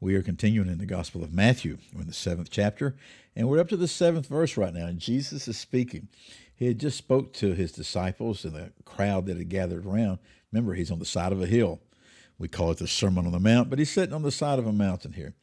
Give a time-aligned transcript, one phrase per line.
[0.00, 1.78] We are continuing in the Gospel of Matthew.
[1.92, 2.94] We're in the seventh chapter,
[3.34, 4.86] and we're up to the seventh verse right now.
[4.86, 6.06] And Jesus is speaking.
[6.54, 10.20] He had just spoke to his disciples and the crowd that had gathered around.
[10.52, 11.80] Remember, he's on the side of a hill.
[12.38, 14.68] We call it the Sermon on the Mount, but he's sitting on the side of
[14.68, 15.34] a mountain here.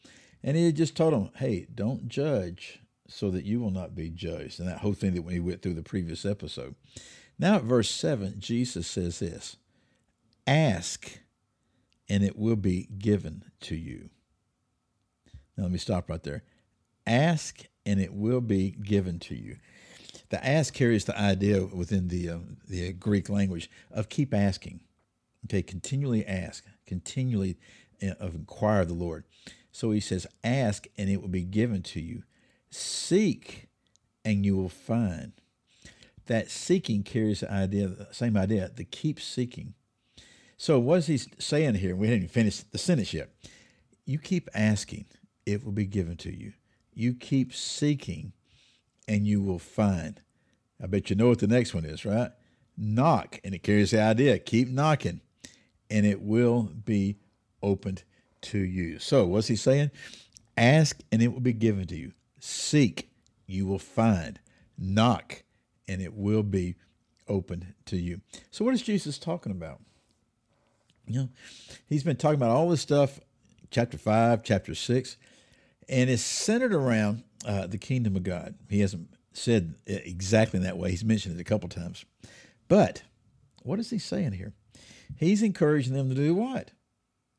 [0.42, 2.80] And he had just told them, hey, don't judge
[3.10, 4.62] so that you will not be judged.
[4.62, 6.76] And that whole thing that we went through the previous episode.
[7.38, 9.58] Now, at verse 7, Jesus says this
[10.48, 11.20] Ask,
[12.08, 14.12] and it will be given to you.
[15.58, 16.44] Now, let me stop right there.
[17.08, 19.58] Ask, and it will be given to you.
[20.30, 24.80] The ask carries the idea within the, uh, the Greek language of keep asking.
[25.46, 27.58] Okay, continually ask, continually
[28.20, 29.24] of inquire of the Lord.
[29.72, 32.24] So he says, Ask, and it will be given to you.
[32.72, 33.68] Seek,
[34.24, 35.34] and you will find
[36.26, 39.74] that seeking carries the idea, the same idea, the keep seeking.
[40.58, 41.96] So what is he saying here?
[41.96, 43.30] We haven't finished the sentence yet.
[44.06, 45.06] You keep asking,
[45.46, 46.54] it will be given to you.
[46.94, 48.34] You keep seeking,
[49.08, 50.22] and you will find.
[50.82, 52.32] I bet you know what the next one is, right?
[52.78, 55.22] Knock, and it carries the idea, keep knocking,
[55.90, 57.18] and it will be
[57.62, 58.04] opened
[58.42, 59.00] to you.
[59.00, 59.92] So what's he saying?
[60.58, 62.14] Ask, and it will be given to you.
[62.40, 63.10] Seek,
[63.46, 64.40] you will find.
[64.78, 65.44] Knock,
[65.88, 66.76] and it will be
[67.28, 68.22] opened to you.
[68.52, 69.82] So, what is Jesus talking about?
[71.08, 71.30] You know,
[71.88, 73.20] he's been talking about all this stuff,
[73.70, 75.18] chapter 5, chapter 6,
[75.88, 78.56] and it's centered around uh, the kingdom of God.
[78.70, 82.06] He hasn't said exactly in that way, he's mentioned it a couple times.
[82.68, 83.04] But
[83.64, 84.54] what is he saying here?
[85.18, 86.72] He's encouraging them to do what?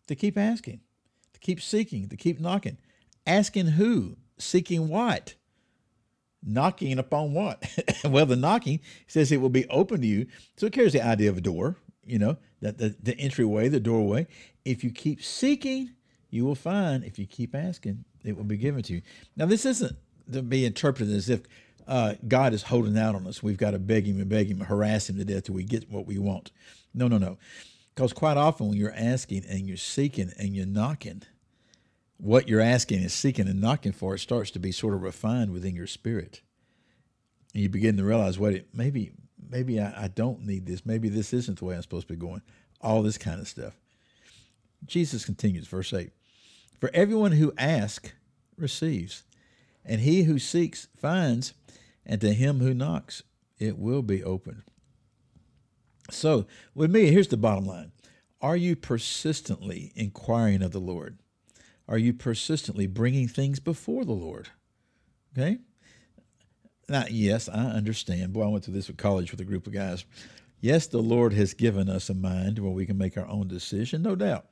[0.09, 0.81] To keep asking,
[1.32, 2.78] to keep seeking, to keep knocking.
[3.26, 4.16] Asking who?
[4.38, 5.34] Seeking what?
[6.47, 7.69] knocking upon what?
[8.04, 10.26] well, the knocking says it will be open to you.
[10.56, 13.81] So it carries the idea of a door, you know, that the, the entryway, the
[13.81, 14.26] doorway.
[14.65, 15.91] If you keep seeking,
[16.31, 17.04] you will find.
[17.04, 19.03] If you keep asking, it will be given to you.
[19.37, 19.97] Now, this isn't
[20.32, 21.42] to be interpreted as if
[21.87, 23.42] uh, God is holding out on us.
[23.42, 25.64] We've got to beg Him and beg Him, and harass Him to death till we
[25.64, 26.50] get what we want.
[26.92, 27.38] No, no, no.
[27.94, 31.22] Because quite often when you're asking and you're seeking and you're knocking,
[32.19, 35.53] what you're asking and seeking and knocking for, it starts to be sort of refined
[35.53, 36.41] within your spirit.
[37.54, 39.12] And you begin to realize, wait, maybe
[39.48, 40.84] maybe I, I don't need this.
[40.84, 42.43] Maybe this isn't the way I'm supposed to be going.
[42.81, 43.78] All this kind of stuff.
[44.84, 46.10] Jesus continues, verse 8
[46.81, 48.12] For everyone who asks
[48.56, 49.25] receives,
[49.84, 51.54] and he who seeks finds,
[52.04, 53.22] and to him who knocks
[53.59, 54.62] it will be opened.
[56.10, 57.92] So, with me, here's the bottom line
[58.41, 61.19] Are you persistently inquiring of the Lord?
[61.88, 64.48] Are you persistently bringing things before the Lord?
[65.37, 65.58] Okay?
[66.88, 68.32] Now, yes, I understand.
[68.32, 70.04] Boy, I went to this at college with a group of guys.
[70.60, 74.03] Yes, the Lord has given us a mind where we can make our own decision,
[74.03, 74.47] no doubt.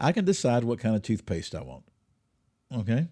[0.00, 1.84] I can decide what kind of toothpaste I want.
[2.74, 3.08] Okay?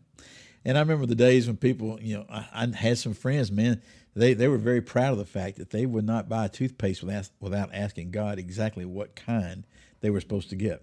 [0.64, 3.82] And I remember the days when people, you know, I, I had some friends, man,
[4.14, 7.30] they, they were very proud of the fact that they would not buy toothpaste without,
[7.40, 9.64] without asking God exactly what kind
[10.00, 10.82] they were supposed to get.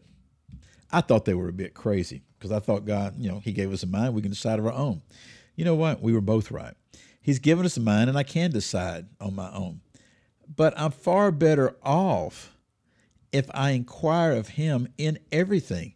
[0.92, 3.74] I thought they were a bit crazy because I thought God, you know, He gave
[3.74, 5.02] us a mind, we can decide of our own.
[5.56, 6.02] You know what?
[6.02, 6.74] We were both right.
[7.22, 9.82] He's given us a mind, and I can decide on my own.
[10.54, 12.56] But I'm far better off
[13.32, 15.95] if I inquire of Him in everything,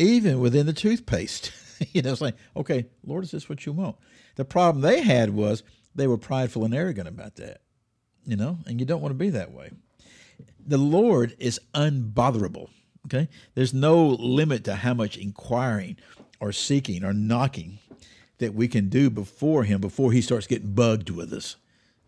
[0.00, 1.52] even within the toothpaste.
[1.92, 3.96] you know, it's like, okay, Lord, is this what you want?
[4.36, 5.62] The problem they had was
[5.94, 7.60] they were prideful and arrogant about that,
[8.24, 9.70] you know, and you don't want to be that way.
[10.66, 12.70] The Lord is unbotherable.
[13.06, 13.28] Okay.
[13.54, 15.96] There's no limit to how much inquiring
[16.38, 17.78] or seeking or knocking
[18.38, 21.56] that we can do before him before he starts getting bugged with us.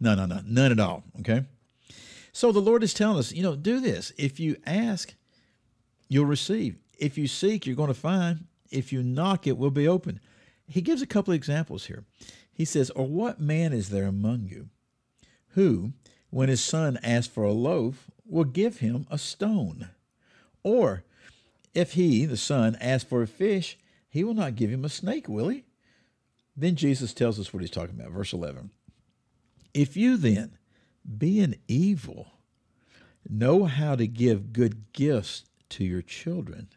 [0.00, 1.04] No, no, no, none at all.
[1.20, 1.44] Okay.
[2.32, 4.12] So the Lord is telling us, you know, do this.
[4.16, 5.14] If you ask,
[6.08, 6.76] you'll receive.
[7.02, 8.46] If you seek, you're going to find.
[8.70, 10.20] If you knock, it will be open.
[10.68, 12.04] He gives a couple of examples here.
[12.52, 14.68] He says, Or what man is there among you
[15.54, 15.94] who,
[16.30, 19.88] when his son asks for a loaf, will give him a stone?
[20.62, 21.02] Or
[21.74, 25.28] if he, the son, asks for a fish, he will not give him a snake,
[25.28, 25.64] will he?
[26.56, 28.12] Then Jesus tells us what he's talking about.
[28.12, 28.70] Verse 11.
[29.74, 30.56] If you then,
[31.18, 32.28] being evil,
[33.28, 36.68] know how to give good gifts to your children,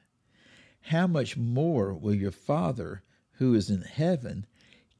[0.87, 3.01] how much more will your Father
[3.37, 4.45] who is in heaven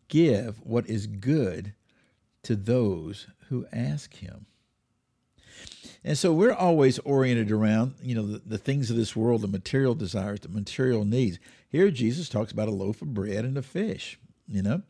[0.07, 1.73] give what is good
[2.43, 4.45] to those who ask him.
[6.03, 9.47] And so we're always oriented around, you know, the, the, things of this world, the
[9.47, 11.39] material desires, the material needs.
[11.69, 14.83] Here Jesus talks about a loaf of bread and a fish, you know.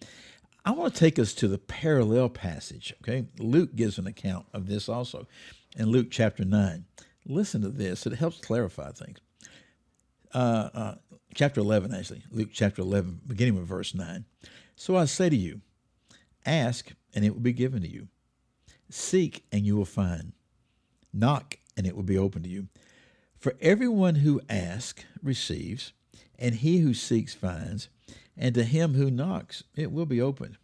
[0.66, 3.28] I want to take us to the parallel passage, okay?
[3.38, 5.28] Luke gives an account of this also
[5.78, 6.86] in Luke chapter 9.
[7.26, 9.20] Listen to this, it helps clarify things.
[10.36, 10.96] Uh, uh,
[11.34, 14.26] chapter 11, actually, Luke chapter 11, beginning with verse 9.
[14.76, 15.62] So I say to you,
[16.46, 18.10] ask, and it will be given to you.
[18.90, 20.34] Seek, and you will find.
[21.14, 22.68] Knock, and it will be open to you.
[23.38, 25.94] For everyone who asks receives,
[26.38, 27.88] and he who seeks finds,
[28.38, 30.58] and to him who knocks it will be opened.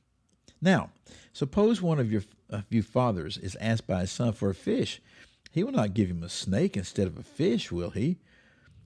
[0.61, 0.89] Now,
[1.31, 5.01] suppose one of your of you fathers is asked by his son for a fish.
[5.49, 8.17] He will not give him a snake instead of a fish, will he?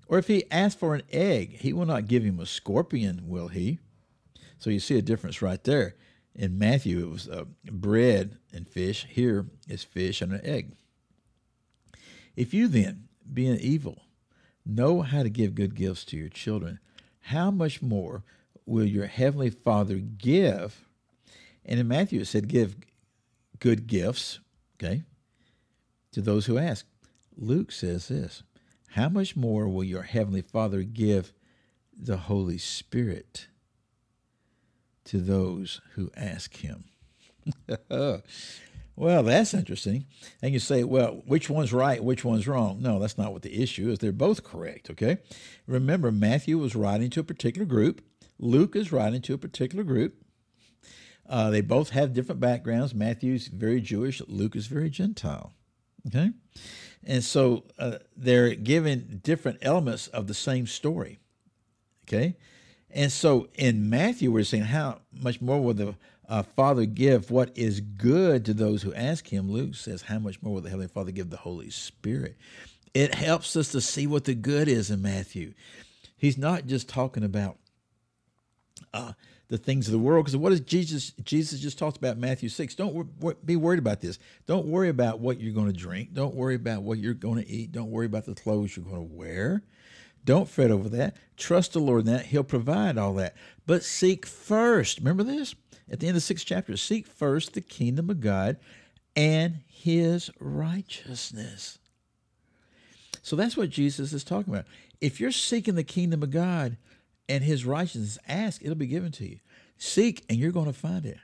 [0.08, 3.48] Or if he asks for an egg, he will not give him a scorpion, will
[3.48, 3.80] he?
[4.60, 5.96] So you see a difference right there.
[6.36, 9.06] In Matthew, it was uh, bread and fish.
[9.10, 10.74] Here is fish and an egg.
[12.36, 14.02] If you then, being evil,
[14.66, 16.80] know how to give good gifts to your children,
[17.20, 18.24] how much more
[18.66, 20.86] will your heavenly Father give?
[21.64, 22.76] And in Matthew, it said, give
[23.60, 24.40] good gifts,
[24.78, 25.04] okay,
[26.12, 26.86] to those who ask.
[27.38, 28.44] Luke says this
[28.96, 31.34] How much more will your heavenly Father give
[31.94, 33.48] the Holy Spirit
[35.04, 36.86] to those who ask him?
[38.98, 40.06] Well, that's interesting.
[40.42, 42.82] And you say, well, which one's right, which one's wrong?
[42.82, 44.00] No, that's not what the issue is.
[44.00, 45.18] They're both correct, okay?
[45.68, 48.02] Remember, Matthew was writing to a particular group,
[48.40, 50.16] Luke is writing to a particular group.
[51.28, 52.96] Uh, they both have different backgrounds.
[52.96, 55.52] Matthew's very Jewish, Luke is very Gentile,
[56.08, 56.32] okay?
[57.06, 61.20] And so uh, they're given different elements of the same story,
[62.08, 62.36] okay?
[62.90, 65.96] And so in Matthew, we're saying, how much more will the
[66.28, 69.52] uh, Father give what is good to those who ask Him?
[69.52, 72.38] Luke says, how much more will the Heavenly Father give the Holy Spirit?
[72.94, 75.54] It helps us to see what the good is in Matthew.
[76.18, 77.58] He's not just talking about
[78.94, 79.14] uh,
[79.48, 80.26] the things of the world.
[80.26, 81.12] Because what does Jesus?
[81.24, 82.76] Jesus just talked about Matthew six.
[82.76, 84.20] Don't be worried about this.
[84.48, 86.14] Don't worry about what you're going to drink.
[86.14, 87.72] Don't worry about what you're going to eat.
[87.72, 89.64] Don't worry about the clothes you're going to wear.
[90.24, 91.18] Don't fret over that.
[91.38, 92.26] Trust the Lord in that.
[92.26, 93.36] He'll provide all that.
[93.68, 94.98] But seek first.
[94.98, 95.54] Remember this?
[95.90, 98.58] At the end of the sixth chapter, seek first the kingdom of God
[99.16, 101.78] and his righteousness.
[103.22, 104.66] So that's what Jesus is talking about.
[105.00, 106.78] If you're seeking the kingdom of God
[107.28, 109.40] and his righteousness, ask, it'll be given to you.
[109.78, 111.18] Seek, and you're going to find it.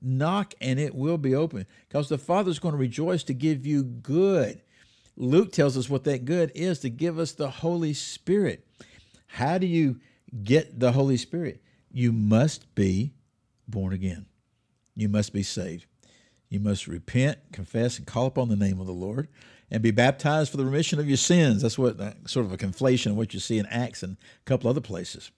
[0.00, 3.82] Knock, and it will be open because the Father's going to rejoice to give you
[3.82, 4.62] good.
[5.16, 8.64] Luke tells us what that good is to give us the Holy Spirit.
[9.26, 10.00] How do you
[10.44, 11.60] get the Holy Spirit?
[11.90, 13.14] You must be
[13.66, 14.26] born again.
[14.94, 15.86] You must be saved.
[16.48, 19.28] You must repent, confess, and call upon the name of the Lord
[19.70, 21.62] and be baptized for the remission of your sins.
[21.62, 21.98] That's what
[22.28, 25.30] sort of a conflation of what you see in Acts and a couple other places.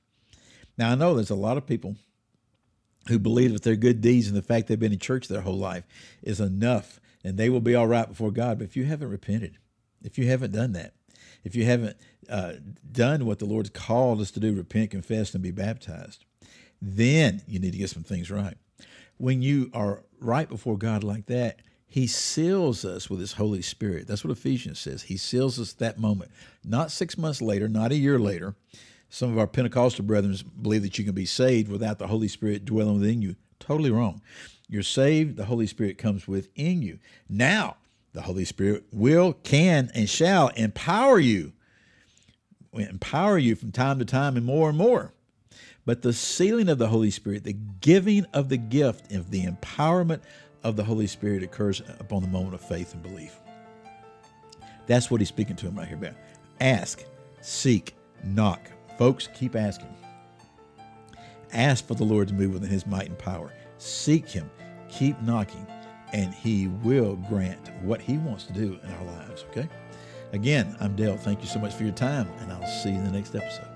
[0.79, 1.97] Now, I know there's a lot of people
[3.09, 5.59] who believe that their good deeds and the fact they've been in church their whole
[5.59, 5.85] life
[6.23, 8.59] is enough and they will be all right before God.
[8.59, 9.59] But if you haven't repented,
[10.03, 10.95] if you haven't done that,
[11.45, 11.97] if you haven't
[12.29, 12.55] uh,
[12.91, 16.25] done what the Lord's called us to do, repent, confess, and be baptized,
[16.81, 18.57] then you need to get some things right.
[19.19, 21.61] When you are right before God like that,
[21.93, 24.07] He seals us with His Holy Spirit.
[24.07, 25.03] That's what Ephesians says.
[25.03, 26.31] He seals us that moment,
[26.65, 28.55] not six months later, not a year later.
[29.09, 32.65] Some of our Pentecostal brethren believe that you can be saved without the Holy Spirit
[32.65, 33.35] dwelling within you.
[33.59, 34.23] Totally wrong.
[34.69, 37.01] You're saved, the Holy Spirit comes within you.
[37.29, 37.77] Now,
[38.13, 41.53] the Holy Spirit will, can, and shall empower you.
[42.73, 45.13] Empower you from time to time and more and more.
[45.85, 50.21] But the sealing of the Holy Spirit, the giving of the gift of the empowerment
[50.63, 53.39] of the Holy Spirit occurs upon the moment of faith and belief.
[54.87, 56.15] That's what he's speaking to him right here about.
[56.61, 57.05] Ask,
[57.41, 58.71] seek, knock.
[58.99, 59.95] Folks, keep asking.
[61.53, 63.53] Ask for the Lord to move within his might and power.
[63.79, 64.51] Seek him.
[64.89, 65.67] Keep knocking
[66.13, 69.45] and He will grant what He wants to do in our lives.
[69.51, 69.69] Okay?
[70.33, 71.17] Again, I'm Dale.
[71.17, 73.70] Thank you so much for your time, and I'll see you in the next episode.